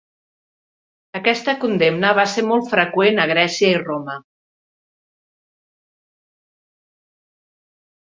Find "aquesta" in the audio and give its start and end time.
1.19-1.53